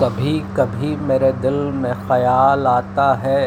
[0.00, 3.42] कभी कभी मेरे दिल में ख़याल आता है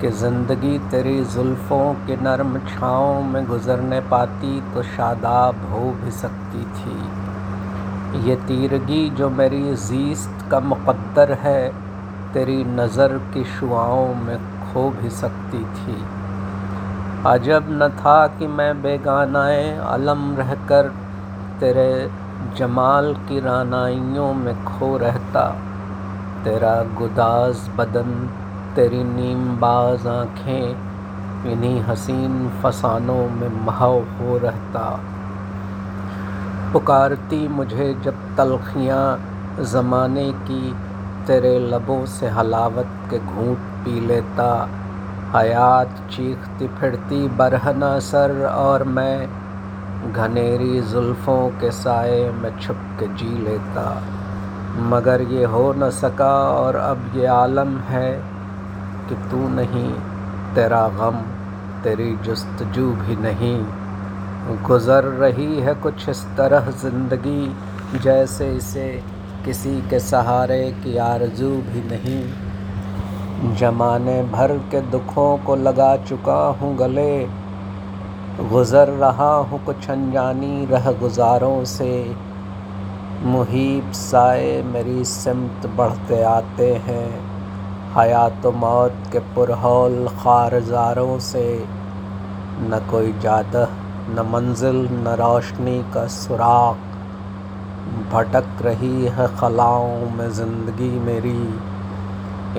[0.00, 6.64] कि ज़िंदगी तेरी ज़ुल्फ़ों की नरम छाँव में गुज़रने पाती तो शादाब हो भी सकती
[6.76, 11.68] थी। ये तीरगी जो मेरी ज़ीस्त का मुक़द्दर है,
[12.34, 15.94] तेरी नज़र की शुआओं में खो भी सकती थी।
[17.26, 20.88] अजब न था कि मैं बेगानाए अलम रहकर
[21.60, 21.90] तेरे
[22.56, 25.56] जमाल की रानाइयों में खो रहता।
[26.44, 28.30] तेरा गुदाज बदन,
[28.76, 30.90] तेरी नीमबाज आँखें,
[31.52, 35.00] इन्हीं हसीन फसानों में महव हो रहता।
[36.72, 39.20] पुकारती मुझे जब तलखियाँ,
[39.60, 40.76] ज़माने की
[41.26, 44.68] तेरे लबों से हलावत के घूंट पी लेता।
[45.34, 49.28] हयात चीखती फिरती बरहना सर और मैं
[50.00, 53.82] घनेरी जुल्फ़ों के साए में छुप के जी लेता।
[54.90, 58.12] मगर ये हो न सका और अब ये आलम है
[59.08, 59.90] कि तू नहीं,
[60.54, 61.16] तेरा गम,
[61.82, 63.56] तेरी जस्तजू भी नहीं।
[64.66, 68.88] गुज़र रही है कुछ इस तरह ज़िंदगी, जैसे इसे
[69.44, 76.76] किसी के सहारे की आरज़ू भी नहीं। जमाने भर के दुखों को लगा चुका हूँ
[76.76, 77.26] गले
[78.38, 82.16] गुज़र रहा हूँ कुछ अनजानी रह गुज़ारों से।
[83.24, 87.08] मुहीब साए मेरी सिमत बढ़ते आते हैं।
[87.94, 91.44] हयात मौत के पुरहौल खारजारों से।
[92.62, 93.68] न कोई जादह,
[94.10, 96.88] न मंजिल, न रोशनी का सुराग
[98.12, 101.38] भटक रही है खलाओं में ज़िंदगी मेरी।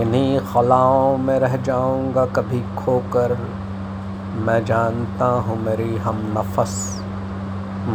[0.01, 3.37] इन्हीं खलाओं में रह जाऊँगा कभी खोकर।
[4.31, 6.75] मैं जानता हूँ मेरी हम नफस,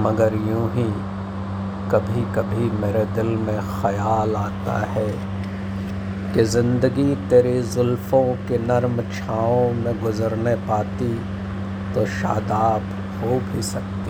[0.05, 0.85] मगर यूँ ही
[1.91, 5.09] कभी कभी मेरे दिल में ख्याल आता है
[6.35, 11.13] कि ज़िंदगी तेरी जुल्फ़ों के नरम छाँव में गुज़रने पाती
[11.95, 12.83] तो शादाब
[13.23, 14.06] हो भी सकती